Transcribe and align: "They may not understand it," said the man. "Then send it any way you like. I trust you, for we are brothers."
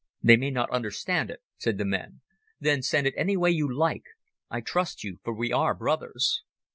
"They 0.23 0.35
may 0.35 0.49
not 0.49 0.71
understand 0.71 1.29
it," 1.29 1.43
said 1.59 1.77
the 1.77 1.85
man. 1.85 2.21
"Then 2.59 2.81
send 2.81 3.05
it 3.05 3.13
any 3.15 3.37
way 3.37 3.51
you 3.51 3.71
like. 3.71 4.05
I 4.49 4.59
trust 4.59 5.03
you, 5.03 5.19
for 5.23 5.31
we 5.35 5.53
are 5.53 5.75
brothers." 5.75 6.41